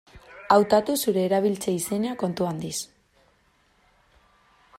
[0.55, 2.75] Hautatu zure erabiltzaile-izena kontu handiz.